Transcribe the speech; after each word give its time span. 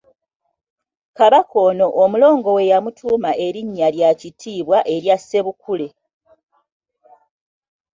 Kabaka 1.17 1.55
ono 1.67 1.87
Omulongo 2.03 2.49
we 2.57 2.63
yamutuuma 2.71 3.31
erinnya 3.45 3.87
lya 3.95 4.11
kitiibwa 4.19 4.77
erya 4.95 5.15
Ssebukuule. 5.19 5.87